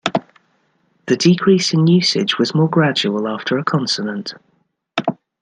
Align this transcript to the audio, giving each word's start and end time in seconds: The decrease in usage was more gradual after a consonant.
The 1.05 1.15
decrease 1.15 1.73
in 1.75 1.85
usage 1.85 2.39
was 2.39 2.55
more 2.55 2.67
gradual 2.67 3.27
after 3.27 3.59
a 3.59 3.63
consonant. 3.63 4.33